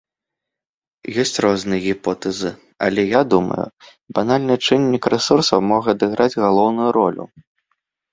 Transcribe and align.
Ёсць 1.23 1.35
розныя 1.45 1.81
гіпотэзы, 1.87 2.51
але 2.85 3.01
я 3.07 3.21
думаю, 3.33 3.65
банальны 4.19 4.55
чыннік 4.65 5.03
рэсурсаў 5.15 5.59
мог 5.73 5.83
адыграць 5.95 6.39
галоўную 6.45 6.89
ролю. 6.99 7.23